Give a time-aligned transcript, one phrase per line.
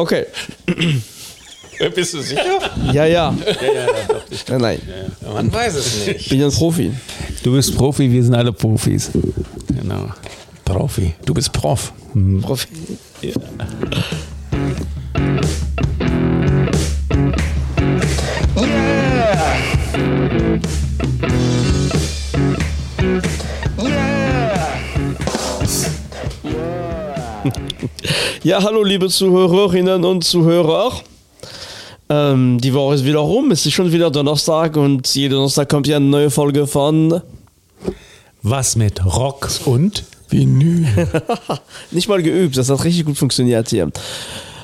[0.00, 0.24] Okay.
[1.94, 2.42] Bist du sicher?
[2.92, 3.06] Ja, ja.
[3.06, 4.80] Ja, ja, doch, ich Nein, nein.
[5.22, 6.28] Ja, man weiß es Ich nicht.
[6.30, 6.90] bin ein Profi.
[7.42, 9.10] Du bist Profi, wir sind alle Profis.
[9.68, 10.06] Genau.
[10.64, 11.14] Profi.
[11.24, 11.92] Du bist Prof.
[12.42, 12.66] Profi.
[13.22, 13.32] Ja,
[28.58, 30.92] hallo liebe Zuhörerinnen und Zuhörer.
[32.08, 35.86] Ähm, die Woche ist wieder rum, es ist schon wieder Donnerstag und jeden Donnerstag kommt
[35.86, 37.20] ja eine neue Folge von
[38.42, 40.84] Was mit Rock und Vinyl.
[41.92, 43.90] Nicht mal geübt, das hat richtig gut funktioniert hier.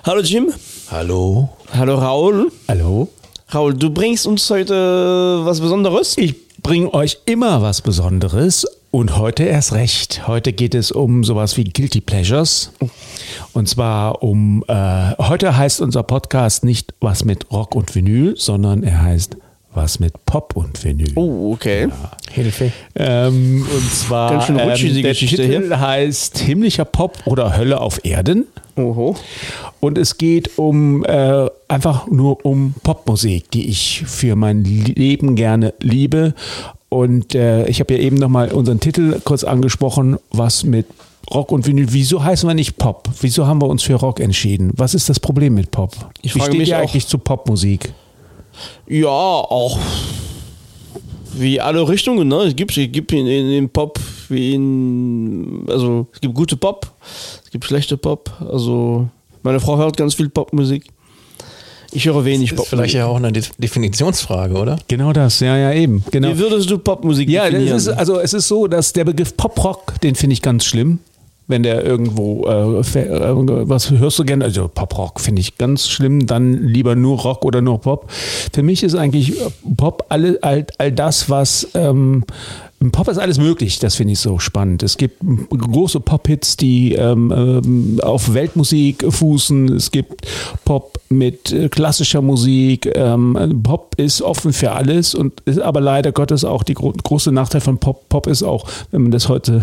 [0.05, 0.53] Hallo Jim,
[0.91, 1.51] Hallo.
[1.73, 2.51] hallo Raul.
[2.67, 3.09] Hallo?
[3.55, 6.19] Raul, du bringst uns heute was Besonderes?
[6.19, 10.27] Ich bringe euch immer was Besonderes und heute erst recht.
[10.27, 12.73] Heute geht es um sowas wie Guilty Pleasures.
[13.53, 18.83] Und zwar um, äh, heute heißt unser Podcast nicht was mit Rock und Vinyl, sondern
[18.83, 19.37] er heißt
[19.77, 21.13] was mit Pop und Vinyl.
[21.15, 21.89] Oh, okay.
[22.33, 22.73] Hilfe.
[22.95, 28.05] Ähm, und zwar Ganz schön die der Geschichte Titel heißt Himmlischer Pop oder Hölle auf
[28.05, 28.47] Erden.
[28.77, 29.17] Oho.
[29.81, 35.75] Und es geht um äh, einfach nur um Popmusik, die ich für mein Leben gerne
[35.81, 36.35] liebe.
[36.89, 40.87] Und äh, ich habe ja eben nochmal unseren Titel kurz angesprochen, was mit
[41.33, 41.89] Rock und Vinyl.
[41.91, 43.09] Wieso heißen wir nicht Pop?
[43.21, 44.73] Wieso haben wir uns für Rock entschieden?
[44.77, 45.95] Was ist das Problem mit Pop?
[46.23, 46.83] Ich Wie frage steht mich ihr auch.
[46.83, 47.93] eigentlich zu Popmusik?
[48.87, 49.79] Ja, auch
[51.35, 52.37] wie alle Richtungen, ne?
[52.45, 53.99] Es gibt, es gibt in, in, in Pop,
[54.29, 56.91] wie in, also es gibt gute Pop,
[57.45, 58.31] es gibt schlechte Pop.
[58.41, 59.09] Also
[59.43, 60.87] meine Frau hört ganz viel Popmusik.
[61.93, 62.71] Ich höre wenig Ist Popmusik.
[62.71, 64.79] vielleicht ja auch eine De Definitionsfrage, oder?
[64.89, 66.05] Genau das, ja, ja, eben.
[66.11, 66.29] Genau.
[66.29, 67.77] Wie würdest du Popmusik Ja, das definieren?
[67.77, 70.99] ist, also es ist so, dass der Begriff Pop-Rock, den finde ich ganz schlimm.
[71.49, 74.45] Wenn der irgendwo, äh, äh, was hörst du gerne?
[74.45, 78.11] Also Pop-Rock finde ich ganz schlimm, dann lieber nur Rock oder nur Pop.
[78.53, 79.35] Für mich ist eigentlich
[79.77, 82.25] Pop alle, all, all das, was ähm,
[82.81, 84.83] im Pop ist alles möglich, das finde ich so spannend.
[84.83, 85.21] Es gibt
[85.51, 89.73] große Pop-Hits, die ähm, ähm, auf Weltmusik fußen.
[89.75, 90.27] Es gibt
[90.65, 92.87] Pop mit äh, klassischer Musik.
[92.95, 97.33] Ähm, Pop ist offen für alles und ist aber leider Gottes auch die gro große
[97.33, 98.09] Nachteil von Pop.
[98.09, 99.63] Pop ist auch, wenn man das heute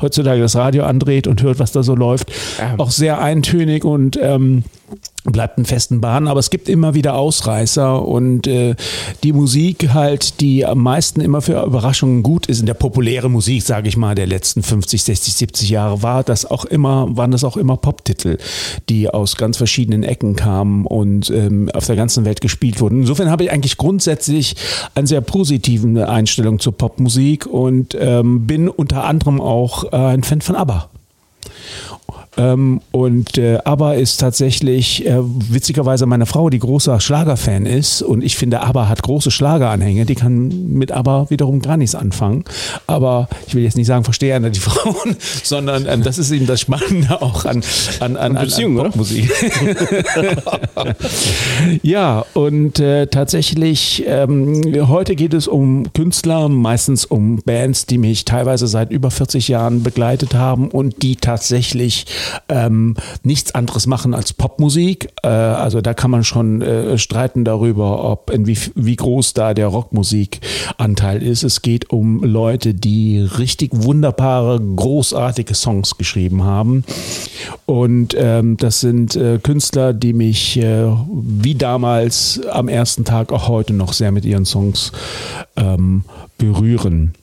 [0.00, 2.74] heutzutage das Radio andreht und hört, was da so läuft, Ja.
[2.78, 4.64] auch sehr eintönig und ähm,
[5.24, 8.74] bleibt in festen Bahnen, aber es gibt immer wieder Ausreißer und äh,
[9.22, 13.62] die Musik halt, die am meisten immer für Überraschungen gut ist, in der populären Musik,
[13.62, 17.44] sage ich mal, der letzten 50, 60, 70 Jahre, war das auch immer, waren das
[17.44, 18.38] auch immer Pop-Titel,
[18.88, 23.00] die aus ganz verschiedenen Ecken kamen und ähm, auf der ganzen Welt gespielt wurden.
[23.00, 24.56] Insofern habe ich eigentlich grundsätzlich
[24.94, 30.40] eine sehr positive Einstellung zur Popmusik und ähm, bin unter anderem auch äh, ein Fan
[30.40, 30.88] von ABBA.
[32.38, 38.00] Ähm, und äh, ABBA ist tatsächlich äh, witzigerweise meine Frau, die großer Schlagerfan ist.
[38.00, 40.06] Und ich finde, ABBA hat große Schlageranhänge.
[40.06, 42.44] Die kann mit ABBA wiederum gar nichts anfangen.
[42.86, 46.46] Aber ich will jetzt nicht sagen, verstehe einer die Frauen, sondern ähm, das ist eben
[46.46, 47.62] das Spannende auch an,
[48.00, 48.90] an, an, an, Beziehung, an oder?
[48.90, 49.30] Popmusik.
[51.82, 58.24] ja, und äh, tatsächlich, ähm, heute geht es um Künstler, meistens um Bands, die mich
[58.24, 62.06] teilweise seit über 40 Jahren begleitet haben und die tatsächlich
[62.48, 65.08] ähm, nichts anderes machen als Popmusik.
[65.22, 69.54] Äh, also da kann man schon äh, streiten darüber, ob in wie, wie groß da
[69.54, 71.42] der Rockmusikanteil ist.
[71.42, 76.84] Es geht um Leute, die richtig wunderbare, großartige Songs geschrieben haben.
[77.66, 83.48] Und ähm, das sind äh, Künstler, die mich äh, wie damals am ersten Tag auch
[83.48, 84.92] heute noch sehr mit ihren Songs
[85.56, 86.04] ähm,
[86.38, 87.14] berühren.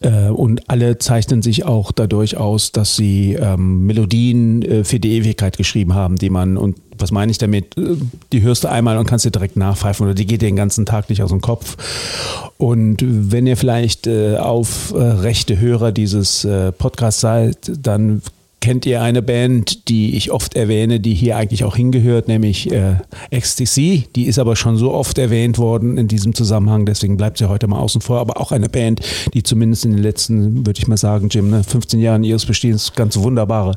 [0.00, 5.12] Äh, und alle zeichnen sich auch dadurch aus, dass sie ähm, Melodien äh, für die
[5.12, 7.96] Ewigkeit geschrieben haben, die man, und was meine ich damit, Äh,
[8.32, 10.86] die hörst du einmal und kannst dir direkt nachpfeifen oder die geht dir den ganzen
[10.86, 11.76] Tag nicht aus dem Kopf.
[12.58, 18.22] Und wenn ihr vielleicht äh, auf äh, rechte Hörer dieses äh, Podcasts seid, dann
[18.60, 22.96] kennt ihr eine Band, die ich oft erwähne, die hier eigentlich auch hingehört, nämlich äh,
[23.30, 24.08] Ecstasy.
[24.16, 27.66] Die ist aber schon so oft erwähnt worden in diesem Zusammenhang, deswegen bleibt sie heute
[27.68, 28.18] mal außen vor.
[28.18, 29.00] Aber auch eine Band,
[29.34, 32.92] die zumindest in den letzten, würde ich mal sagen, Jim, ne, 15 Jahren ihres Bestehens
[32.94, 33.76] ganz wunderbare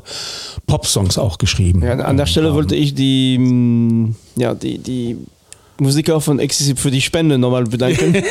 [0.66, 1.82] Popsongs auch geschrieben.
[1.82, 5.16] Ja, an der Stelle wollte ich die, mm, ja, die, die
[5.82, 8.14] Musiker von Ecstasy für die Spende nochmal bedanken.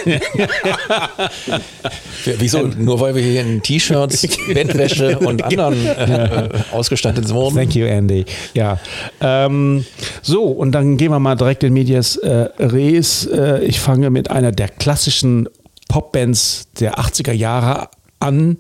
[2.38, 2.68] Wieso?
[2.78, 7.56] Nur weil wir hier in T-Shirts, Bettwäsche und anderen äh, ausgestattet wurden.
[7.56, 8.26] Thank you, Andy.
[8.54, 8.80] Ja.
[9.20, 9.86] Ähm,
[10.22, 13.26] so, und dann gehen wir mal direkt in Medias äh, Res.
[13.26, 15.48] Äh, ich fange mit einer der klassischen
[15.88, 17.90] Popbands der 80er Jahre
[18.22, 18.58] an,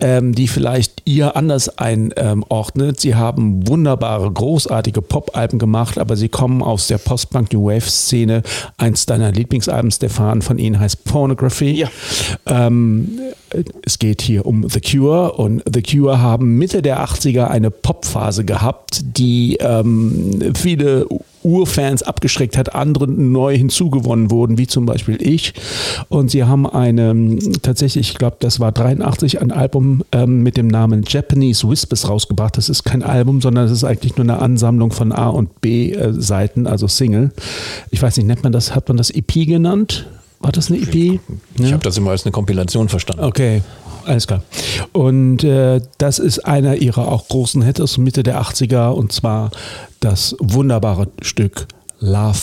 [0.00, 3.00] ähm, die vielleicht ihr anders einordnet.
[3.00, 8.42] Sie haben wunderbare, großartige Pop-Alben gemacht, aber sie kommen aus der Post-Punk New Wave-Szene.
[8.76, 11.72] Eins deiner Lieblingsalben, Stefan, von ihnen heißt Pornography.
[11.72, 11.88] Ja.
[12.46, 13.18] Ähm,
[13.84, 18.44] es geht hier um The Cure und The Cure haben Mitte der 80er eine Popphase
[18.44, 21.06] gehabt, die ähm, viele
[21.42, 25.54] Urfans abgeschreckt hat, andere neu hinzugewonnen wurden, wie zum Beispiel ich.
[26.08, 30.66] Und sie haben eine, tatsächlich, ich glaube, das war 83, ein Album ähm, mit dem
[30.66, 32.56] Namen Japanese Whispers rausgebracht.
[32.56, 36.66] Das ist kein Album, sondern es ist eigentlich nur eine Ansammlung von A- und B-Seiten,
[36.66, 37.32] also Single.
[37.90, 40.06] Ich weiß nicht, nennt man das, hat man das EP genannt?
[40.40, 40.94] War das eine EP?
[40.94, 41.20] Ich
[41.58, 41.72] Ja.
[41.72, 43.24] habe das immer als eine Kompilation verstanden.
[43.24, 43.62] Okay,
[44.06, 44.42] alles klar.
[44.92, 49.50] Und äh, das ist einer ihrer auch großen Hits aus Mitte der 80er und zwar
[50.00, 51.66] das wunderbare Stück
[52.00, 52.38] Love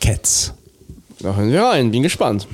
[0.00, 0.54] Cats.
[1.20, 2.46] Da hören wir rein, bin gespannt.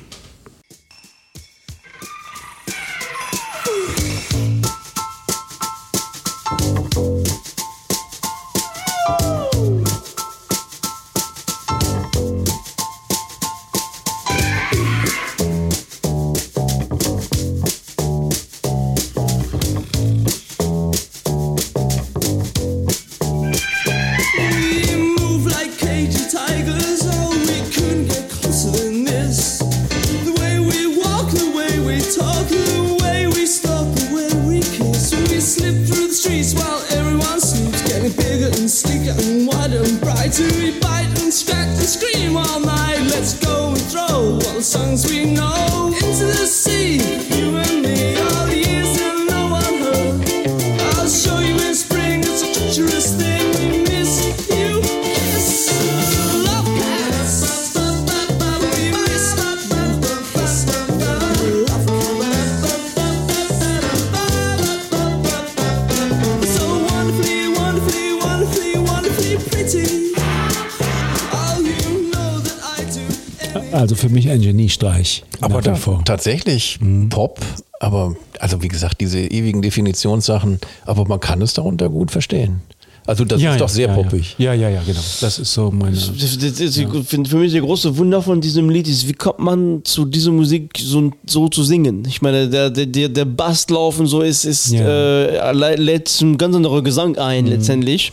[73.84, 75.24] Also für mich ein Geniestreich.
[75.42, 75.76] Aber da,
[76.06, 77.10] tatsächlich Mhm.
[77.10, 77.38] Pop,
[77.80, 82.62] aber also wie gesagt, diese ewigen Definitionssachen, aber man kann es darunter gut verstehen.
[83.06, 84.34] Also das ist doch sehr ja, poppig.
[84.38, 85.00] Ja, ja, ja, genau.
[85.20, 85.94] Das ist so meine.
[85.94, 86.74] Das, das,
[87.06, 90.30] finde für mich der große Wunder von diesem Lied ist, wie kommt man zu dieser
[90.32, 92.02] Musik so, so zu singen?
[92.08, 94.80] Ich meine, der, der, der, der Basslauf und so ist, ist Ja.
[94.88, 98.12] äh, lä- lädt zum ganz anderen Gesang ein letztendlich.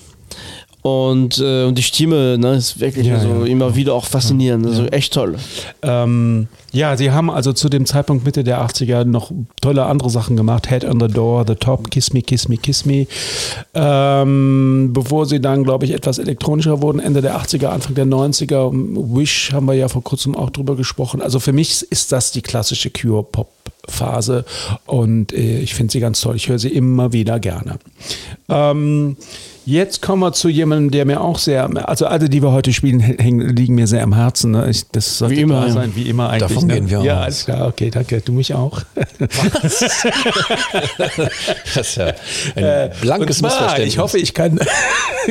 [0.81, 3.45] Und, äh, und die Stimme ne, ist wirklich Ja, also ja.
[3.45, 4.65] immer wieder auch faszinierend.
[4.65, 5.35] Also echt toll.
[5.83, 9.31] Ähm, ja, sie haben also zu dem Zeitpunkt Mitte der 80er noch
[9.61, 10.69] tolle andere Sachen gemacht.
[10.69, 13.07] Head on the Door, The Top, Kiss Me, Kiss Me, Kiss Me.
[13.73, 18.71] Ähm, bevor sie dann, glaube ich, etwas elektronischer wurden, Ende der 80er, Anfang der 90er.
[19.15, 21.21] Wish haben wir ja vor kurzem auch drüber gesprochen.
[21.21, 24.45] Also für mich ist das die klassische Cure-Pop-Phase
[24.85, 26.37] und äh, ich finde sie ganz toll.
[26.37, 27.79] Ich höre sie immer wieder gerne.
[28.47, 29.17] Ähm,
[29.65, 32.99] Jetzt kommen wir zu jemandem, der mir auch sehr, also alle, die wir heute spielen,
[32.99, 34.51] hängen, liegen mir sehr am Herzen.
[34.51, 34.67] Ne?
[34.69, 36.57] Ich, das sollte Wie immer, sein, wie immer eigentlich.
[36.61, 36.73] Davon ne?
[36.75, 37.23] gehen wir Ja, aus.
[37.25, 38.21] alles klar, okay, danke.
[38.21, 38.81] Du mich auch.
[39.61, 39.81] Das
[41.87, 42.13] ist ja
[42.55, 43.93] ein Äh, blankes zwar, Missverständnis.
[43.93, 44.59] Ich hoffe, ich kann,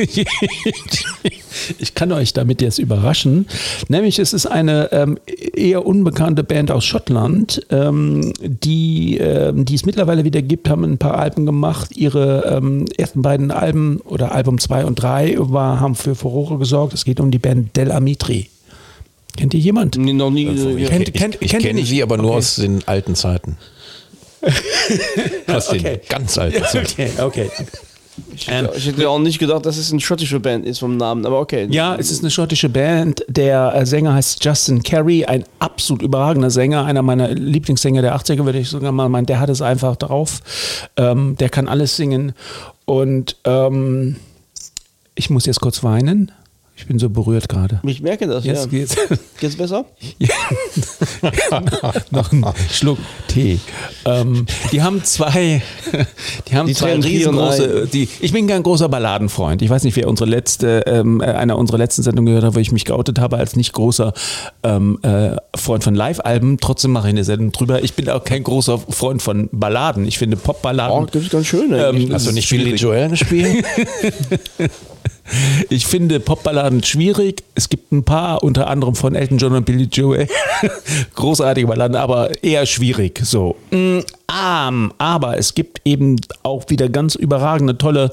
[1.79, 3.47] ich kann euch damit jetzt überraschen.
[3.87, 5.17] Nämlich, es ist eine ähm,
[5.55, 10.97] eher unbekannte Band aus Schottland, ähm, die, ähm, die es mittlerweile wieder gibt, haben ein
[10.97, 11.91] paar Alben gemacht.
[11.95, 16.93] Ihre ähm, ersten beiden Alben oder Album 2 und 3 war, haben für Furore gesorgt.
[16.93, 18.49] Es geht um die Band Del Amitri.
[19.37, 19.97] Kennt ihr jemand?
[19.97, 20.47] Nee, noch nie.
[20.49, 20.89] Also, ich ja.
[20.89, 21.89] kennt- ich, kennt- ich kennt ihr kenne nicht?
[21.89, 22.37] sie aber nur Okay.
[22.37, 23.57] aus den alten Zeiten.
[25.47, 26.01] aus den Okay.
[26.09, 26.87] ganz alten Zeiten.
[26.91, 27.49] Okay, okay.
[28.35, 31.39] ich, ich hätte auch nicht gedacht, dass es eine schottische Band ist vom Namen, aber
[31.39, 31.67] okay.
[31.69, 33.23] Ja, es ist eine schottische Band.
[33.27, 38.43] Der äh, Sänger heißt Justin Carey, ein absolut überragender Sänger, einer meiner Lieblingssänger der 80er,
[38.45, 39.27] würde ich sogar mal meinen.
[39.27, 40.41] Der hat es einfach drauf.
[40.97, 42.33] Ähm, der kann alles singen.
[42.85, 44.17] Und ähm,
[45.15, 46.31] ich muss jetzt kurz weinen.
[46.81, 47.79] Ich bin so berührt gerade.
[47.83, 48.71] Ich merke das, Jetzt ja.
[48.71, 48.95] geht's.
[49.39, 49.85] Geht's besser?
[52.11, 52.97] Noch ein Schluck
[53.27, 53.59] Tee.
[54.03, 55.61] Ähm, die haben zwei,
[56.47, 59.61] die haben Die zwei riesengroße, die, ich bin kein großer Balladenfreund.
[59.61, 62.71] Ich weiß nicht, wer unsere letzte, ähm, einer unserer letzten Sendungen gehört hat, wo ich
[62.71, 64.13] mich geoutet habe als nicht großer
[64.63, 66.57] ähm, äh, Freund von Live-Alben.
[66.59, 67.83] Trotzdem mache ich eine Sendung drüber.
[67.83, 70.07] Ich bin auch kein großer Freund von Balladen.
[70.07, 71.03] Ich finde Pop-Balladen.
[71.03, 71.71] Oh, das ist ganz schön.
[71.73, 72.73] Ähm, Hast du nicht Billy.
[72.73, 73.63] Joel gespielt?
[75.69, 77.43] Ich finde Popballaden schwierig.
[77.55, 80.27] Es gibt ein paar, unter anderem von Elton John und Billy Joel,
[81.15, 83.21] großartige Balladen, aber eher schwierig.
[83.23, 83.55] So.
[83.71, 83.99] Mm,
[84.31, 88.11] ähm, aber es gibt eben auch wieder ganz überragende, tolle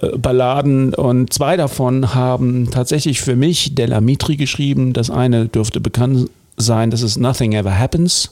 [0.00, 4.92] äh, Balladen und zwei davon haben tatsächlich für mich Della Mitri geschrieben.
[4.92, 8.30] Das eine dürfte bekannt sein, das ist Nothing Ever Happens.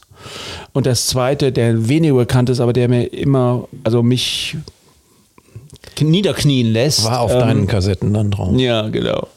[0.72, 4.56] Und das zweite, der weniger bekannt ist, aber der mir immer, also mich
[6.00, 7.04] niederknien lässt.
[7.04, 8.56] War auf ähm, deinen Kassetten dann drauf.
[8.56, 9.28] Ja, genau.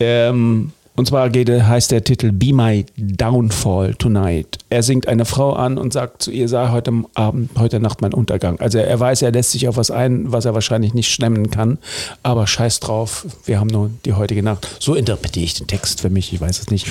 [0.00, 4.58] Ähm, und zwar geht, heißt der Titel Be My Downfall Tonight.
[4.68, 8.12] Er singt eine Frau an und sagt zu ihr, sei heute Abend, heute Nacht mein
[8.12, 8.60] Untergang.
[8.60, 11.78] Also er weiß, er lässt sich auf was ein, was er wahrscheinlich nicht stemmen kann.
[12.22, 14.68] Aber scheiß drauf, wir haben nur die heutige Nacht.
[14.80, 16.86] So interpretiere ich den Text für mich, ich weiß es nicht.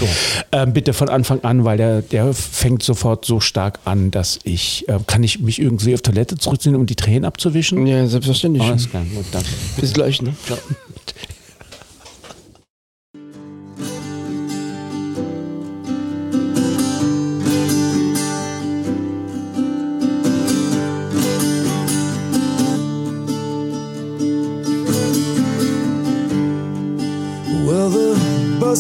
[0.51, 4.89] Ähm, bitte von Anfang an, weil der, der fängt sofort so stark an, dass ich,
[4.89, 7.86] äh, kann ich mich irgendwie auf Toilette zurückziehen, um die Tränen abzuwischen?
[7.86, 8.63] Ja, selbstverständlich.
[8.63, 9.50] Alles klar, gut, danke.
[9.79, 10.34] Bis gleich, ne?
[10.48, 10.58] Well,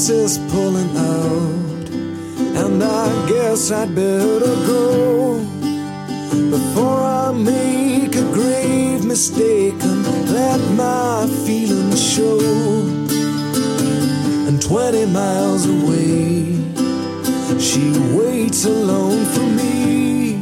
[0.09, 1.89] is pulling out,
[2.63, 5.37] and I guess I'd better go
[6.49, 12.39] before I make a grave mistake and let my feelings show.
[14.47, 16.57] And 20 miles away,
[17.59, 20.37] she waits alone for me.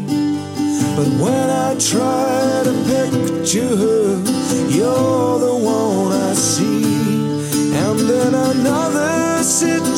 [0.96, 4.24] But when I try to picture her,
[4.70, 5.29] you're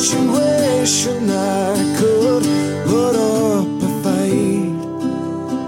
[0.02, 2.42] situation, I could
[2.86, 4.74] put up a fight.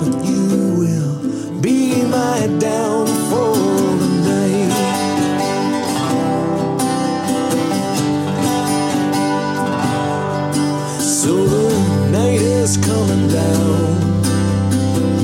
[0.00, 3.54] But you will be my downfall
[4.02, 4.72] tonight.
[11.00, 11.70] So the
[12.10, 14.22] night is coming down,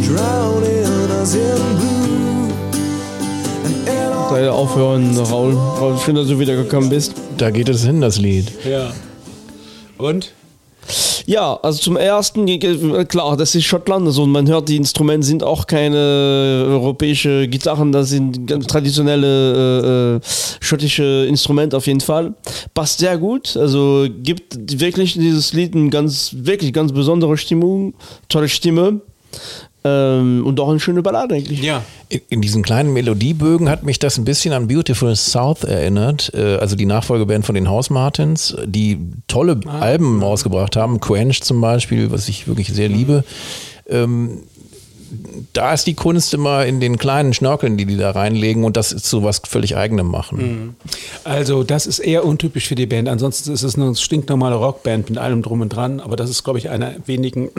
[0.03, 1.91] drowning us in blue.
[4.33, 5.19] Leider aufhören.
[5.19, 7.30] Raul, schön, dass du wiedergekommen bist.
[7.41, 8.53] Da geht es hin, das Lied.
[8.69, 8.93] Ja.
[9.97, 10.33] Und?
[11.25, 15.43] Ja, also zum ersten, äh, klar, das ist Schottland, also man hört, die Instrumente sind
[15.43, 15.97] auch keine
[16.69, 20.21] europäische Gitarren, das sind ganz traditionelle äh, äh,
[20.61, 22.35] schottische Instrumente auf jeden Fall.
[22.75, 27.95] Passt sehr gut, also gibt wirklich dieses Lied eine ganz, wirklich ganz besondere Stimmung,
[28.29, 29.01] tolle Stimme
[29.85, 31.63] ähm, und auch eine schöne Ballade eigentlich.
[31.63, 31.83] Ja.
[32.09, 36.57] In, in diesen kleinen Melodiebögen hat mich das ein bisschen an Beautiful South erinnert, äh,
[36.57, 42.11] also die Nachfolgeband von den House Martins, die tolle Alben rausgebracht haben, Quench zum Beispiel,
[42.11, 43.25] was ich wirklich sehr liebe.
[43.89, 44.43] Ähm,
[45.53, 48.93] da ist die Kunst immer in den kleinen Schnörkeln, die die da reinlegen und das
[48.93, 50.77] ist so was völlig eigenem machen.
[51.25, 53.09] Also das ist eher untypisch für die Band.
[53.09, 56.01] Ansonsten ist es eine stinknormale Rockband mit allem drum und dran.
[56.01, 57.51] Aber das ist, glaube ich, eine wenigen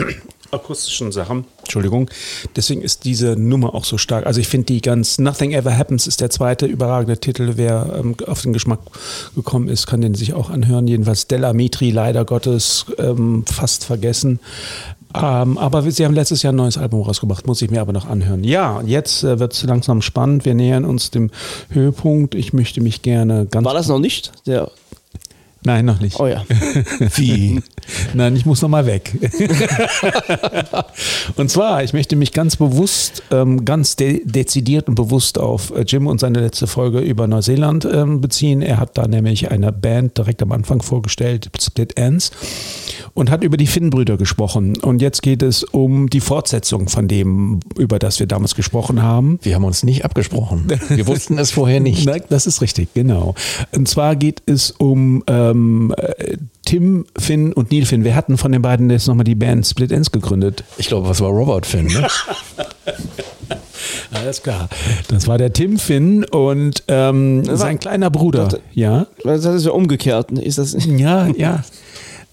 [0.51, 1.46] akustischen Sachen.
[1.60, 2.10] Entschuldigung.
[2.55, 4.25] Deswegen ist diese Nummer auch so stark.
[4.25, 7.53] Also ich finde die ganz Nothing Ever Happens ist der zweite überragende Titel.
[7.55, 8.79] Wer ähm, auf den Geschmack
[9.36, 10.88] gekommen ist, kann den sich auch anhören.
[10.88, 14.39] Jedenfalls Della Mitri, leider Gottes, ähm, fast vergessen.
[15.13, 18.08] Ähm, aber sie haben letztes Jahr ein neues Album rausgebracht, muss ich mir aber noch
[18.08, 18.43] anhören.
[18.43, 20.46] Ja, jetzt äh, wird es langsam spannend.
[20.46, 21.31] Wir nähern uns dem
[21.70, 22.36] Höhepunkt.
[22.36, 23.65] Ich möchte mich gerne ganz.
[23.65, 24.31] War das noch nicht?
[24.46, 24.72] Der,
[25.63, 26.20] Nein, noch nicht.
[26.20, 26.44] oh ja.
[27.15, 27.62] Wie?
[28.13, 29.15] Nein, ich muss noch mal weg.
[31.36, 35.82] und zwar, ich möchte mich ganz bewusst, ähm, ganz de dezidiert und bewusst auf äh,
[35.82, 38.63] Jim und seine letzte Folge über Neuseeland ähm, beziehen.
[38.63, 42.32] Er hat da nämlich eine Band direkt am Anfang vorgestellt, Split Ends,
[43.13, 44.77] und hat über die Finn-Brüder gesprochen.
[44.77, 49.38] Und jetzt geht es um die Fortsetzung von dem, über das wir damals gesprochen haben.
[49.44, 50.72] Wir haben uns nicht abgesprochen.
[50.89, 52.10] Wir wussten es vorher nicht.
[52.30, 53.36] Das ist richtig, genau.
[53.75, 58.03] Und zwar geht es um ähm, äh, Tim Finn und Neil Finn.
[58.03, 60.63] Wir hatten von den beiden jetzt nochmal die Band Split Ends gegründet.
[60.77, 61.88] Ich glaube, was war Robert Finn?
[61.88, 62.08] Ne?
[64.12, 64.70] Alles klar.
[65.08, 68.43] Das war der Tim Finn und ähm, sein kleiner Bruder.
[68.43, 68.62] Warte.
[68.74, 70.31] Ja, Das ist ja umgekehrt.
[70.31, 71.63] Ist das ja, ja.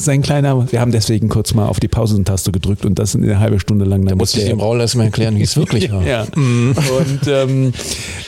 [0.00, 3.58] Sein kleiner, wir haben deswegen kurz mal auf die Pausentaste gedrückt und das eine halbe
[3.58, 4.06] Stunde lang.
[4.06, 6.06] Da musste ich dem Raul erstmal erklären, wie es wirklich war.
[6.06, 6.22] Ja.
[6.22, 7.72] Und ähm,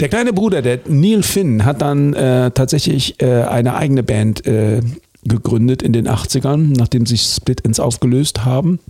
[0.01, 4.81] der kleine Bruder, der Neil Finn, hat dann äh, tatsächlich äh, eine eigene Band äh,
[5.25, 8.81] gegründet in den 80ern, nachdem sich Split Ends aufgelöst haben.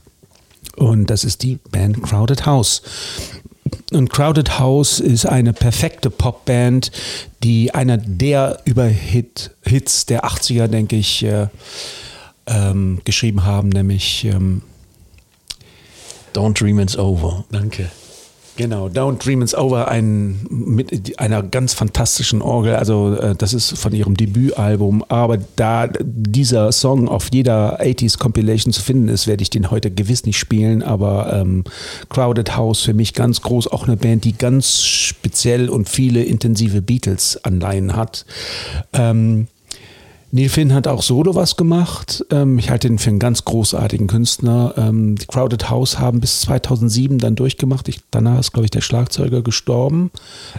[0.77, 2.81] Und das ist die Band Crowded House.
[3.93, 6.93] Und Crowded House ist eine perfekte Popband,
[7.43, 11.49] die einer der Überhit-Hits der 80er, denke ich, äh,
[12.47, 14.63] ähm, geschrieben haben, nämlich ähm,
[16.35, 17.45] Don't Dream It's Over.
[17.51, 17.91] Danke.
[18.61, 22.77] Genau, Don't Dream It's Over, ein, mit einer ganz fantastischen Orgel.
[22.77, 25.03] Also, äh, das ist von ihrem Debütalbum.
[25.09, 29.91] Aber da dieser Song auf jeder 80s Compilation zu finden ist, werde ich den heute
[29.91, 30.83] gewiss nicht spielen.
[30.83, 31.65] Aber ähm,
[32.11, 33.69] Crowded House für mich ganz groß.
[33.69, 38.27] Auch eine Band, die ganz speziell und viele intensive Beatles-Anleihen hat.
[38.93, 39.47] Ähm,
[40.33, 42.25] Neil Finn hat auch solo was gemacht.
[42.31, 44.75] Ähm, ich halte ihn für einen ganz großartigen Künstler.
[44.77, 47.89] Ähm, die Crowded House haben bis 2007 dann durchgemacht.
[47.89, 50.13] Ich, danach ist, glaube ich, der Schlagzeuger gestorben.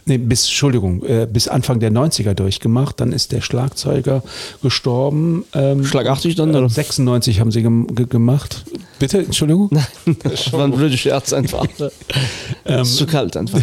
[0.05, 2.99] Nee, bis, Entschuldigung, äh, bis Anfang der 90er durchgemacht.
[2.99, 4.23] Dann ist der Schlagzeuger
[4.61, 5.45] gestorben.
[5.53, 6.69] Ähm, Schlag 80 dann, äh, oder?
[6.69, 8.65] 96 haben sie gem ge gemacht.
[8.99, 9.69] Bitte, Entschuldigung?
[10.23, 11.65] Das war ein blöder Scherz einfach.
[12.63, 13.59] Ähm, ist zu kalt einfach.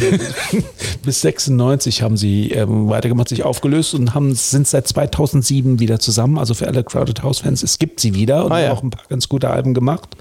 [1.04, 6.38] Bis 96 haben sie ähm, weitergemacht, sich aufgelöst und haben, sind seit 2007 wieder zusammen.
[6.38, 8.68] Also für alle Crowded House Fans, es gibt sie wieder und Ah, ja.
[8.68, 10.16] haben auch ein paar ganz gute Alben gemacht.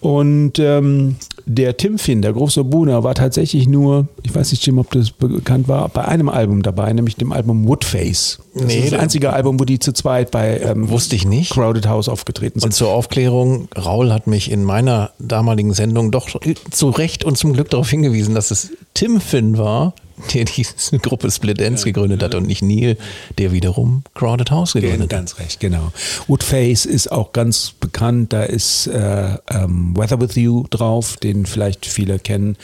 [0.00, 4.78] Und ähm, der Tim Finn, der große Buna, war tatsächlich nur, ich weiß nicht, Jim,
[4.78, 8.38] ob das bekannt war, bei einem Album dabei, nämlich dem Album Woodface.
[8.54, 11.26] Das Nee, ist das das- einzige Album, wo die zu zweit bei ähm, Wusste ich
[11.26, 11.52] nicht.
[11.52, 12.68] Crowded House aufgetreten sind.
[12.68, 16.30] Und zur Aufklärung, Raul hat mich in meiner damaligen Sendung doch
[16.70, 19.92] zu Recht und zum Glück darauf hingewiesen, dass es Tim Finn war,
[20.34, 22.96] der diese Gruppe Split Ends gegründet hat und nicht Neil,
[23.38, 25.10] der wiederum Crowded House gegründet hat.
[25.10, 25.92] Ganz recht, genau.
[26.26, 28.32] Woodface ist auch ganz bekannt.
[28.32, 32.56] Da ist äh, ähm, Weather With You drauf, den vielleicht viele kennen.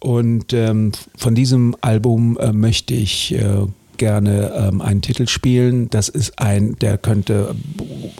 [0.00, 5.90] Und ähm, von diesem Album äh, möchte ich äh, gerne ähm, einen Titel spielen.
[5.90, 7.54] Das ist ein, der könnte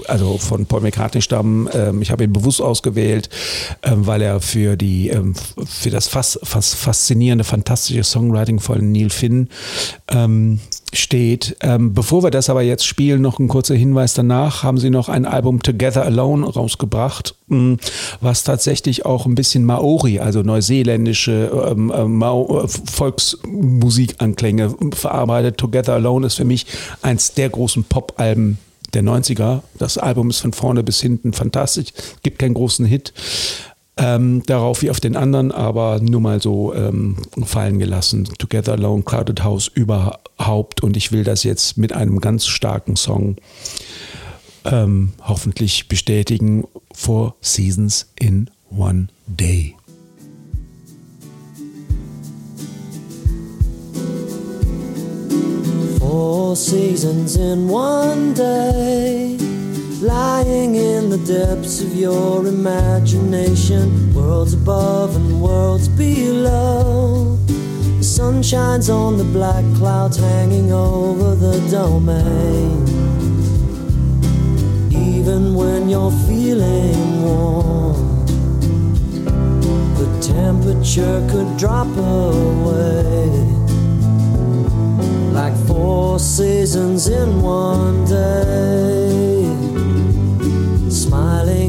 [0.08, 1.68] also von Paul McCartney stammen.
[1.72, 3.28] Ähm, ich habe ihn bewusst ausgewählt,
[3.82, 9.10] ähm, weil er für die ähm, für das fast, fast faszinierende, fantastische Songwriting von Neil
[9.10, 9.48] Finn
[10.08, 10.60] ähm,
[10.94, 11.56] steht.
[11.60, 15.08] Ähm, bevor wir das aber jetzt spielen, noch ein kurzer Hinweis danach, haben sie noch
[15.08, 17.76] ein Album Together Alone rausgebracht, mh,
[18.20, 25.58] was tatsächlich auch ein bisschen Maori, also neuseeländische ähm, äh, Mao- äh, Volksmusikanklänge verarbeitet.
[25.58, 26.66] Together Alone ist für mich
[27.02, 28.58] eins der großen Pop-Alben
[28.92, 29.60] der 90er.
[29.78, 31.88] Das Album ist von vorne bis hinten fantastisch,
[32.22, 33.12] gibt keinen großen Hit.
[33.96, 38.24] Ähm, darauf wie auf den anderen, aber nur mal so ähm, fallen gelassen.
[38.38, 40.82] Together Alone, Crowded House überhaupt.
[40.82, 43.36] Und ich will das jetzt mit einem ganz starken Song
[44.64, 46.64] ähm, hoffentlich bestätigen.
[46.92, 49.76] Four Seasons in One Day.
[56.54, 59.36] Four seasons in one day,
[60.04, 67.36] lying in the depths of your imagination, worlds above and worlds below.
[67.98, 72.84] The sun shines on the black clouds hanging over the domain.
[74.92, 78.26] Even when you're feeling warm,
[79.96, 83.30] the temperature could drop away
[85.32, 89.03] like four seasons in one day.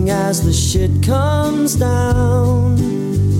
[0.05, 2.77] Smiling as the shit comes down,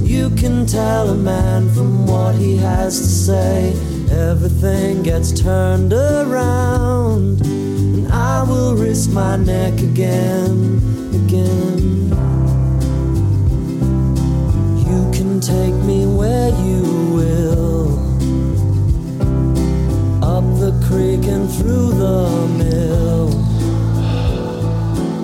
[0.03, 3.73] you can tell a man from what he has to say.
[4.11, 10.81] Everything gets turned around, and I will risk my neck again,
[11.13, 12.09] again.
[14.87, 16.81] You can take me where you
[17.17, 17.85] will
[20.23, 23.29] up the creek and through the mill.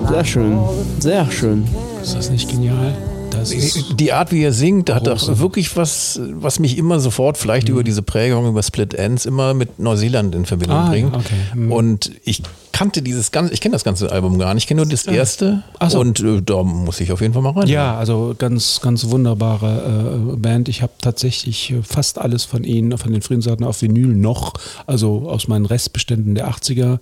[0.08, 0.81] Sehr schön.
[1.02, 1.64] Sehr schön.
[2.00, 2.94] Ist das nicht genial?
[3.32, 7.36] Das ist Die Art, wie er singt, hat doch wirklich was, was mich immer sofort,
[7.38, 11.16] vielleicht über diese Prägung, über Split Ends, immer mit Neuseeland in Verbindung Ah, ja, bringt.
[11.16, 11.34] okay.
[11.56, 11.72] Mhm.
[11.72, 14.88] Und ich kannte dieses ganze, ich kenne das ganze Album gar nicht, ich kenne nur
[14.90, 15.64] das erste.
[15.80, 15.98] Ach so.
[15.98, 17.66] Und äh, da muss ich auf jeden Fall mal rein.
[17.66, 20.68] Ja, also ganz, ganz wunderbare äh, Band.
[20.68, 24.52] Ich habe tatsächlich äh, fast alles von ihnen, von den Friedensarten auf Vinyl noch,
[24.86, 27.00] also aus meinen Restbeständen der 80er.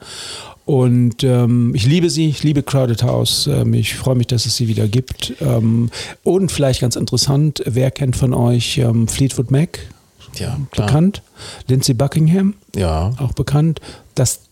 [0.70, 3.48] Und ähm, ich liebe sie, ich liebe Crowded House.
[3.48, 5.35] Ähm, ich freue mich, dass es sie wieder gibt.
[5.40, 5.90] Ähm,
[6.22, 9.80] und vielleicht ganz interessant, wer kennt von euch ähm, Fleetwood Mac?
[10.37, 10.87] ja klar.
[10.87, 11.22] Bekannt.
[11.66, 12.54] Lindsey Buckingham?
[12.76, 13.12] Ja.
[13.18, 13.80] auch bekannt,
[14.14, 14.42] dass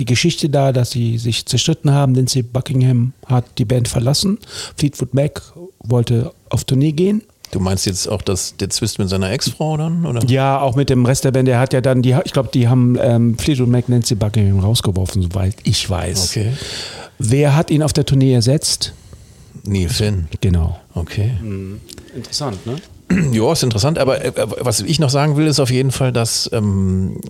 [0.00, 4.40] die Geschichte da, dass sie sich zerstritten haben, Lindsey Buckingham hat die Band verlassen.
[4.76, 5.40] Fleetwood Mac
[5.78, 7.22] wollte auf Tournee gehen.
[7.54, 10.04] Du meinst jetzt auch das, der Zwist mit seiner Ex-Frau dann?
[10.04, 10.24] Oder?
[10.24, 11.46] Ja, auch mit dem Rest der Band.
[11.46, 15.22] Der hat ja dann, die, ich glaube, die haben ähm, Fleetwood Mac Nancy Buckingham rausgeworfen,
[15.22, 16.30] soweit ich weiß.
[16.30, 16.52] Okay.
[17.20, 18.92] Wer hat ihn auf der Tournee ersetzt?
[19.62, 20.26] Neil Finn.
[20.40, 20.80] Genau.
[20.94, 21.30] Okay.
[22.12, 22.76] Interessant, ne?
[23.30, 26.50] Ja, ist interessant, aber äh, was ich noch sagen will, ist auf jeden Fall, dass
[26.52, 27.20] ähm,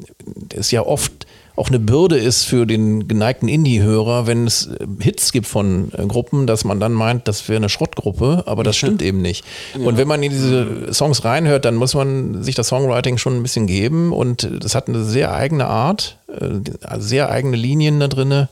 [0.56, 5.30] es ja oft auch eine Bürde ist für den geneigten Indie-Hörer, wenn es äh, Hits
[5.32, 9.02] gibt von äh, Gruppen, dass man dann meint, das wäre eine Schrottgruppe, aber das stimmt
[9.02, 9.44] eben nicht.
[9.78, 13.42] Und wenn man in diese Songs reinhört, dann muss man sich das Songwriting schon ein
[13.42, 18.48] bisschen geben und das hat eine sehr eigene Art, äh, sehr eigene Linien da drinne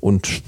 [0.00, 0.42] und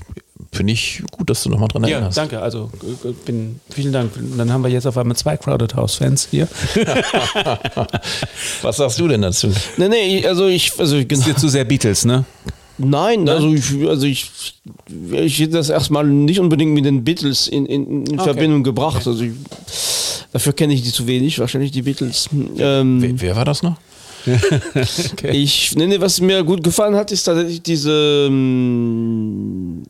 [0.56, 2.18] finde ich gut, dass du nochmal dran Ja, erinnerst.
[2.18, 2.40] danke.
[2.40, 2.70] Also
[3.04, 4.12] äh, bin, vielen Dank.
[4.36, 6.48] Dann haben wir jetzt auf einmal zwei Crowded House Fans hier.
[8.62, 9.48] Was sagst du denn dazu?
[9.76, 11.12] Nee, nee, also ich, also genau.
[11.20, 12.24] Ist dir zu sehr Beatles, ne?
[12.78, 14.30] Nein, also ich, also ich,
[15.12, 19.06] ich hätte das erstmal nicht unbedingt mit den Beatles in, in, in Verbindung gebracht.
[19.06, 19.32] Also ich,
[20.32, 22.28] dafür kenne ich die zu wenig, wahrscheinlich die Beatles.
[22.58, 23.76] Ähm, Wer, wer war das noch?
[25.22, 29.84] Ich, nee, nee, was mir gut gefallen hat, ist tatsächlich diese ähm,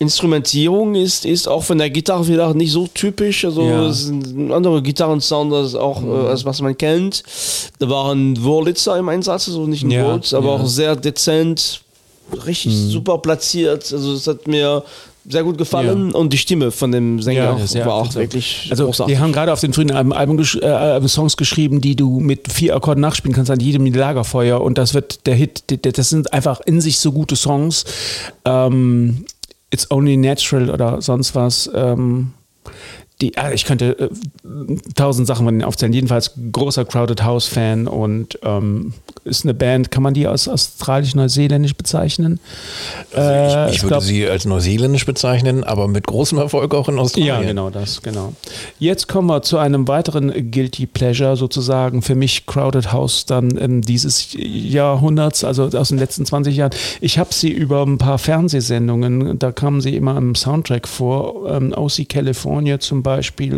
[0.00, 3.44] Instrumentierung ist, ist auch von der Gitarre wieder nicht so typisch.
[3.44, 3.86] Also Ja.
[3.86, 7.22] es ist ein anderer Gitarrensound als auch äh, als was man kennt.
[7.78, 10.56] Da waren Wurlitzer im Einsatz, also nicht ein Ja, Wurz, aber ja.
[10.58, 10.64] Mhm.
[10.64, 11.82] auch sehr dezent,
[12.46, 13.92] richtig super platziert.
[13.92, 14.82] Also es hat mir
[15.28, 19.14] sehr gut gefallen und die Stimme von dem Sänger Ja, war auch wirklich Also großartig.
[19.14, 22.50] die haben gerade auf den frühen Album, Album gesch äh, Songs geschrieben, die du mit
[22.50, 25.62] vier Akkorden nachspielen kannst an jedem Lagerfeuer und das wird der Hit.
[25.96, 27.84] Das sind einfach in sich so gute Songs.
[28.46, 29.26] Ähm,
[29.70, 31.70] It's Only Natural oder sonst was.
[31.74, 32.34] Ähm,
[33.20, 34.08] die, ah, ich könnte äh,
[34.94, 35.92] tausend Sachen von denen aufzählen.
[35.92, 39.90] Jedenfalls großer Crowded House Fan und ähm, ist eine Band.
[39.90, 42.40] Kann man die als australisch-neuseeländisch bezeichnen?
[43.14, 46.98] Äh, Ich, ich würde glaub- sie als neuseeländisch bezeichnen, aber mit großem Erfolg auch in
[46.98, 47.28] Australien.
[47.28, 48.32] Ja, genau das, genau.
[48.78, 53.82] Jetzt kommen wir zu einem weiteren Guilty Pleasure, sozusagen für mich Crowded House dann ähm,
[53.82, 56.70] dieses Jahrhunderts, also aus den letzten 20 Jahren.
[57.02, 61.74] Ich habe sie über ein paar Fernsehsendungen, da kamen sie immer im Soundtrack vor, ähm,
[61.76, 63.09] OC California zum Beispiel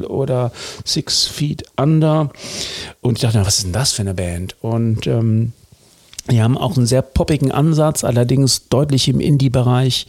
[0.09, 0.53] oder
[0.85, 2.31] Six Feet Under.
[3.01, 4.57] Und ich dachte, was ist denn das für eine Band?
[4.61, 5.53] Und ähm,
[6.31, 10.07] die haben auch einen sehr poppigen Ansatz, allerdings deutlich im Indie-Bereich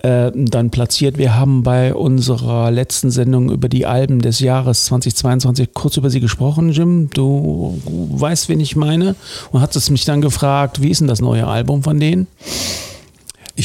[0.00, 1.16] äh, dann platziert.
[1.16, 6.20] Wir haben bei unserer letzten Sendung über die Alben des Jahres 2022 kurz über sie
[6.20, 7.08] gesprochen, Jim.
[7.14, 9.14] Du weißt, wen ich meine.
[9.50, 12.26] Und hast es mich dann gefragt, wie ist denn das neue Album von denen?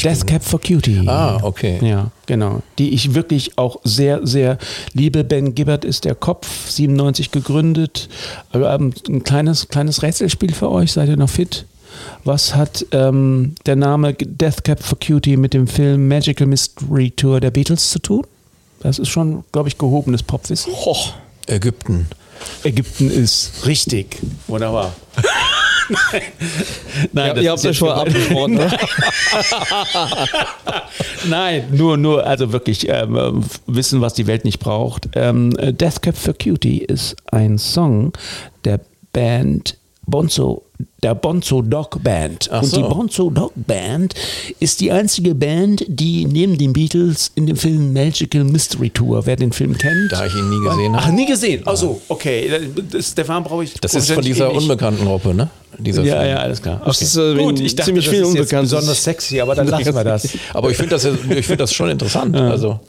[0.02, 1.02] Death Cap for Cutie.
[1.06, 1.78] Ah, okay.
[1.82, 2.62] Ja, genau.
[2.78, 4.58] Die ich wirklich auch sehr, sehr
[4.92, 5.24] liebe.
[5.24, 8.08] Ben Gibbard ist der Kopf, 97 gegründet.
[8.52, 10.92] Ähm, ein kleines, kleines Rätselspiel für euch.
[10.92, 11.66] Seid ihr noch fit?
[12.24, 17.40] Was hat ähm, der Name Death Cap for Cutie mit dem Film Magical Mystery Tour
[17.40, 18.26] der Beatles zu tun?
[18.80, 20.72] Das ist schon, glaube ich, gehobenes Popwissen.
[20.72, 21.14] Hoch.
[21.46, 22.06] Ägypten.
[22.64, 24.18] Ägypten ist richtig.
[24.46, 24.94] Wunderbar.
[27.12, 28.54] Nein, Ja, das ihr habt euch jetzt vorher abgesprochen.
[28.54, 28.70] ne?
[31.28, 33.32] Nein, nur, nur, also wirklich ähm, äh,
[33.66, 35.08] wissen, was die Welt nicht braucht.
[35.14, 38.12] Ähm, äh, Death Cap for Cutie ist ein Song
[38.64, 38.80] der
[39.12, 40.64] Band Bonzo,
[41.06, 42.48] der Bonzo Dog Band.
[42.50, 42.76] Ach Und so.
[42.78, 44.12] die Bonzo Dog Band
[44.58, 49.36] ist die einzige Band, die neben den Beatles in dem Film Magical Mystery Tour, wer
[49.36, 50.10] den Film kennt.
[50.10, 51.14] Da ich ihn nie gesehen Ach, habe.
[51.14, 51.64] nie gesehen.
[51.64, 52.50] Also, okay.
[52.90, 53.74] Das, Stefan brauche ich.
[53.74, 55.48] Das ist von dieser unbekannten unbekannten Gruppe, ne?
[55.78, 56.30] Dieser Ja, Film.
[56.30, 56.80] ja, alles klar.
[56.86, 58.70] Das ist, äh, in ziemlich viel das ist jetzt Unbekanntes.
[58.70, 60.26] besonders sexy, aber dann lassen wir das.
[60.54, 62.34] Aber ich finde das, ich find das schon interessant.
[62.34, 62.80] Also,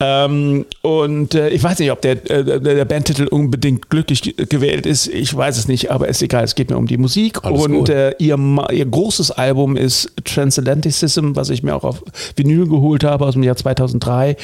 [0.00, 4.84] Ähm, und äh, ich weiß nicht, ob der, äh, der- Bandtitel unbedingt glücklich ge- gewählt
[4.86, 5.08] ist.
[5.08, 6.44] Ich weiß es nicht, aber ist egal.
[6.44, 7.42] Es geht mir um die Musik.
[7.48, 8.38] Alles und äh, ihr,
[8.70, 12.02] ihr großes Album ist Transatlanticism, was ich mir auch auf
[12.36, 14.36] Vinyl geholt habe aus dem Jahr 2003.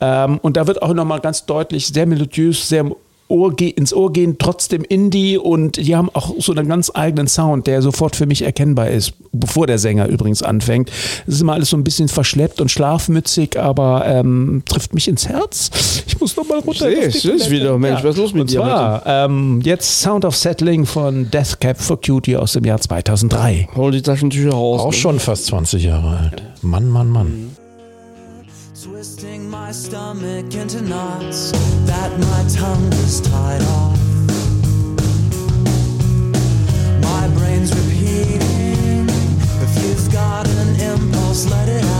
[0.00, 2.90] Ähm, und da wird auch nochmal ganz deutlich, sehr melodiös, sehr
[3.28, 7.66] Ohr ins Ohr gehen, trotzdem Indie und die haben auch so einen ganz eigenen Sound,
[7.66, 10.90] der sofort für mich erkennbar ist, bevor der Sänger übrigens anfängt.
[11.26, 15.28] Es ist immer alles so ein bisschen verschleppt und schlafmützig, aber ähm, trifft mich ins
[15.28, 15.70] Herz.
[16.06, 16.90] Ich muss noch mal runter.
[16.90, 17.78] Ich seh auf die es, wieder.
[17.78, 21.60] Mensch, was ist los mit und dir Zwar, ähm, jetzt Sound of Settling von Death
[21.60, 23.68] Cap for Cutie aus dem Jahr 2003.
[23.74, 24.80] Hol die Taschentücher raus.
[24.80, 24.96] auch ne?
[24.96, 26.42] schon fast 20 Jahre alt.
[26.62, 27.24] Mann, Mann, Mann.
[27.26, 27.53] My
[29.74, 31.50] stomach into knots
[31.84, 33.98] that my tongue is tied off.
[37.02, 39.08] My brain's repeating.
[39.66, 41.93] If you've got an impulse, let it out.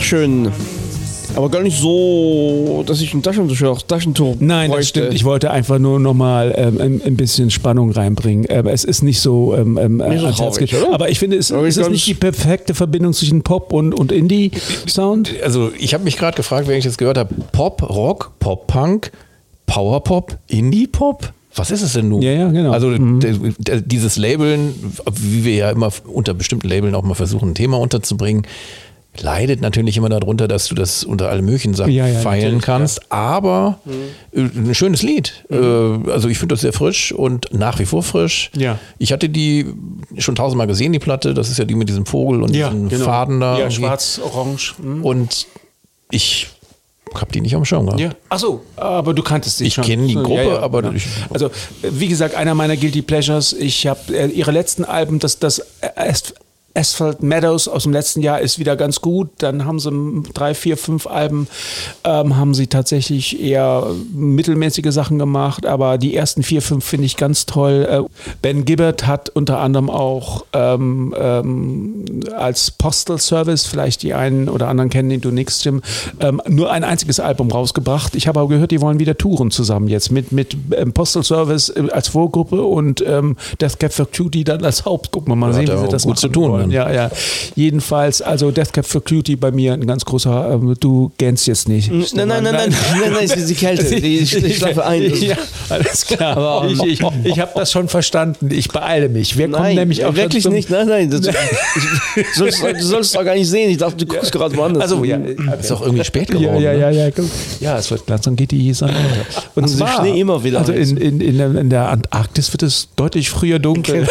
[0.00, 0.50] Schön.
[1.36, 5.00] Aber gar nicht so, dass ich ein Taschentuch, Taschentuch Nein, das bräuchte.
[5.00, 5.14] stimmt.
[5.14, 8.50] Ich wollte einfach nur nochmal ähm, ein, ein bisschen Spannung reinbringen.
[8.50, 10.74] Aber es ist nicht so ähm, ähm, Nicht so Herz traurig?
[10.90, 14.10] Aber ich finde, es Aber ist das nicht die perfekte Verbindung zwischen Pop und, und
[14.10, 15.34] Indie-Sound?
[15.44, 19.12] Also ich habe mich gerade gefragt, wenn ich das gehört habe, Pop, Rock, Pop, Punk,
[19.66, 21.32] Power Pop, Indie Pop?
[21.54, 22.22] Was ist es denn nun?
[22.22, 22.70] Ja, ja, genau.
[22.72, 24.74] Also d- dieses Labeln,
[25.12, 28.46] wie wir ja immer unter bestimmten Labeln auch mal versuchen, ein Thema unterzubringen,
[29.22, 33.10] leidet natürlich immer darunter, dass du das unter alle möglichen Sachen Ja, ja, feilen kannst.
[33.12, 33.78] Aber
[34.32, 35.44] äh, ein schönes Lied.
[35.50, 38.50] Äh, also ich finde das sehr frisch und nach wie vor frisch.
[38.56, 38.78] Ja.
[38.98, 39.66] Ich hatte die
[40.18, 41.34] schon tausendmal gesehen, die Platte.
[41.34, 43.54] Das ist ja die mit diesem Vogel und diesen Faden da.
[43.54, 43.76] Ja, irgendwie.
[43.82, 44.74] schwarz, orange.
[44.80, 45.04] hm.
[45.04, 45.46] Und
[46.10, 46.48] ich
[47.14, 48.00] habe die nicht am Schirm gehabt.
[48.00, 48.10] Ja.
[48.28, 49.84] Ach so, aber du kanntest sie Ich schon.
[49.84, 50.94] kenne die Gruppe, aber genau.
[50.94, 51.50] ich- also äh,
[51.90, 53.54] wie gesagt, einer meiner guilty pleasures.
[53.54, 55.62] Ich habe äh, ihre letzten Alben, das das
[55.96, 56.34] As-
[56.78, 59.30] Asphalt Meadows aus dem letzten Jahr ist wieder ganz gut.
[59.38, 59.90] Dann haben sie
[60.32, 61.48] drei, vier, fünf Alben
[62.04, 67.16] ähm, haben sie tatsächlich eher mittelmäßige Sachen gemacht, aber die ersten vier, fünf finde ich
[67.16, 67.86] ganz toll.
[67.90, 68.02] Äh,
[68.42, 72.04] Ben Gibbard hat unter anderem auch ähm, ähm,
[72.36, 75.82] als Postal Service, vielleicht die einen oder anderen kennen den du nix, Jim,
[76.20, 78.14] ähm, nur ein einziges Album rausgebracht.
[78.14, 81.70] Ich habe aber gehört, die wollen wieder touren zusammen jetzt mit, mit ähm, Postal Service
[81.70, 85.34] äh, als Vorgruppe und ähm, Death Cab for Cutie dann als Hauptgruppe.
[85.34, 86.67] Mal sehen, wie sie das gut zu tun wollen.
[86.70, 86.88] Dann.
[86.88, 87.10] Ja, ja.
[87.54, 91.68] Jedenfalls, also Death Cab for Cutie bei mir ein ganz großer, ähm, du gähnst jetzt
[91.68, 91.90] nicht.
[91.90, 93.84] Nein, nein, nein, nein, nein, nein, nein, es ist die Kälte.
[94.00, 95.12] Die, ich, ich schlafe ein.
[95.28, 95.36] Ja,
[95.68, 96.36] alles klar.
[96.36, 98.50] Aber- ich ich, ich habe das schon verstanden.
[98.52, 99.36] Ich beeile mich.
[99.36, 100.70] Wir kommen Nein, nämlich auch schon wirklich zum, nicht.
[100.70, 101.10] Nein, nein.
[101.10, 101.20] Das,
[102.16, 103.70] ich, du, sollst, du sollst es doch gar nicht sehen.
[103.70, 104.82] Ich dachte, du guckst gerade woanders.
[104.84, 106.60] Also ja, Ist auch irgendwie spät geworden.
[106.62, 106.96] ja, ja, ne?
[106.96, 107.26] ja, ja, guck.
[107.60, 108.92] ja, es wird langsam geht die Sonne.
[108.92, 109.46] unter.
[109.54, 112.52] Und Und sie zwar, Schnee immer wieder Also in, in, in, der, in der Antarktis
[112.52, 114.06] wird es deutlich früher dunkel.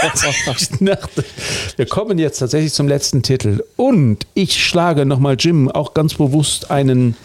[1.76, 3.64] Wir kommen jetzt tatsächlich zum letzten Titel.
[3.76, 7.16] Und ich schlage nochmal, Jim, auch ganz bewusst einen,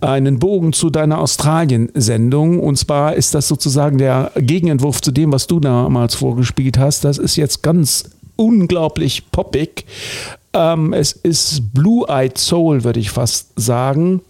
[0.00, 2.60] einen Bogen zu deiner Australien-Sendung.
[2.60, 7.04] Und zwar ist das sozusagen der Gegenentwurf zu dem, was du damals vorgespielt hast.
[7.04, 9.84] Das ist jetzt ganz unglaublich poppig.
[10.54, 14.20] Ähm, es ist Blue-Eyed Soul, würde ich fast sagen.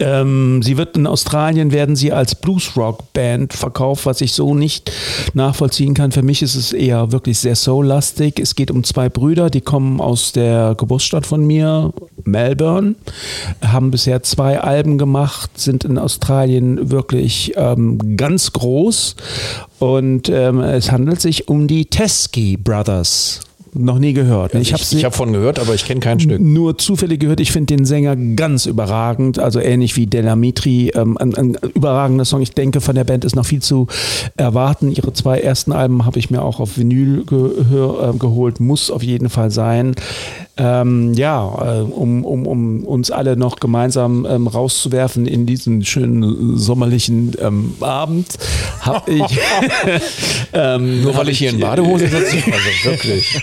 [0.00, 4.92] Ähm, sie wird in Australien werden sie als Blues-Rock-Band verkauft, was ich so nicht
[5.34, 6.12] nachvollziehen kann.
[6.12, 8.38] Für mich ist es eher wirklich sehr soul-lastig.
[8.38, 11.92] Es geht um zwei Brüder, die kommen aus der Geburtsstadt von mir,
[12.24, 12.94] Melbourne,
[13.64, 19.16] haben bisher zwei Alben gemacht, sind in Australien wirklich ähm, ganz groß
[19.78, 23.40] und ähm, es handelt sich um die Teskey Brothers.
[23.80, 24.54] Noch nie gehört.
[24.56, 26.40] Also ich habe ich habe von gehört, aber ich kenne kein Stück.
[26.40, 27.38] nur zufällig gehört.
[27.38, 30.90] Ich finde den Sänger ganz überragend, also ähnlich wie Delamitri.
[30.96, 32.42] Ähm, ein, ein überragender Song.
[32.42, 33.86] Ich denke, von der Band ist noch viel zu
[34.36, 34.90] erwarten.
[34.90, 38.58] Ihre zwei ersten Alben habe ich mir auch auf Vinyl gehör, äh, geholt.
[38.58, 39.94] Muss auf jeden Fall sein.
[40.60, 46.58] Ähm, ja, äh, um, um, um uns alle noch gemeinsam ähm, rauszuwerfen in diesen schönen
[46.58, 48.26] sommerlichen ähm, Abend,
[48.80, 49.22] habe ich.
[50.52, 52.36] ähm, Nur weil ich hier in Badehose sitze.
[52.36, 53.40] Also wirklich.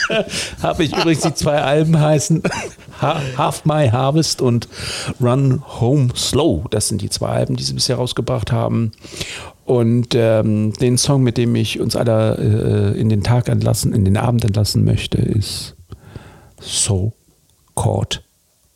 [0.62, 2.42] habe ich übrigens die zwei Alben heißen
[3.00, 4.68] Ha- Half My Harvest und
[5.20, 6.64] Run Home Slow.
[6.70, 8.90] Das sind die zwei Alben, die sie bisher rausgebracht haben.
[9.64, 14.04] Und ähm, den Song, mit dem ich uns alle äh, in den Tag entlassen, in
[14.04, 15.76] den Abend entlassen möchte, ist
[16.60, 17.12] So
[17.74, 18.22] Caught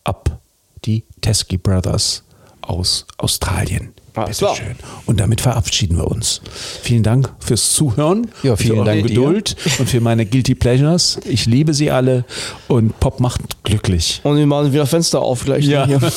[0.05, 0.39] Up.
[0.85, 2.25] Die Teskey Brothers
[2.61, 3.93] aus Australien.
[4.15, 4.55] Alles klar.
[4.55, 4.77] Bitteschön.
[5.07, 6.43] Und damit verabschieden wir uns.
[6.83, 8.29] Vielen Dank fürs Zuhören.
[8.43, 9.15] Ja, vielen für eure Dank dir.
[9.15, 11.19] Geduld und für meine Guilty Pleasures.
[11.25, 12.25] Ich liebe sie alle
[12.69, 14.21] und Pop macht glücklich.
[14.25, 15.65] Und wir machen wieder Fenster auf gleich.
[15.65, 15.87] Ja.
[15.87, 16.01] Hier.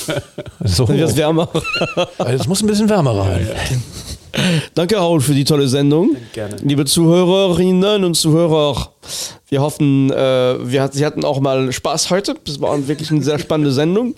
[0.64, 0.86] So.
[0.86, 1.50] Dann wird es wärmer.
[2.18, 3.48] Also es muss ein bisschen wärmer rein.
[4.74, 6.16] Danke, Raul, für die tolle Sendung.
[6.34, 6.58] Gerne.
[6.62, 8.92] Liebe Zuhörerinnen und Zuhörer,
[9.50, 12.36] wir hoffen, äh, wir hat, Sie hatten auch mal Spaß heute.
[12.46, 14.16] Das war wirklich eine sehr spannende Sendung.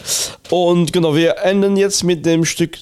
[0.50, 2.78] Und genau, wir enden jetzt mit dem Stück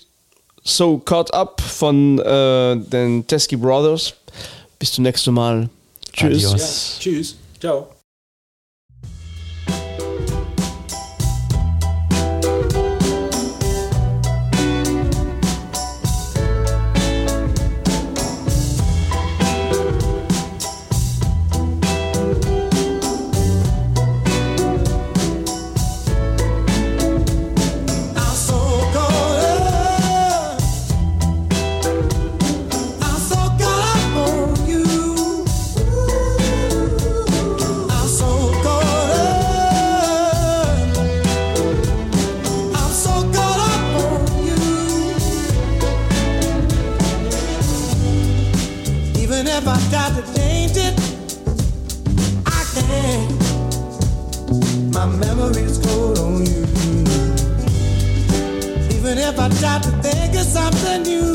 [0.63, 4.13] So Caught Up von äh, den Teskey Brothers.
[4.79, 5.69] Bis zum nächsten Mal.
[6.13, 6.45] Tschüss.
[6.45, 6.97] Adios.
[6.99, 7.35] Tschüss.
[7.59, 7.94] Ciao.
[59.59, 61.34] Try to think of something new,